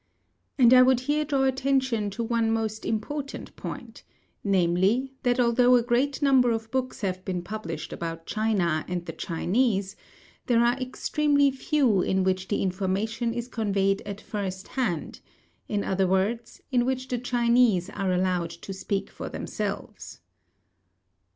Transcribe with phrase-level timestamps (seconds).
[0.57, 4.01] And I would here draw attention to one most important point;
[4.43, 9.11] namely, that although a great number of books have been published about China and the
[9.13, 9.95] Chinese,
[10.47, 15.19] there are extremely few in which the information is conveyed at first hand;
[15.69, 20.21] in other words, in which the Chinese are allowed to speak for themselves.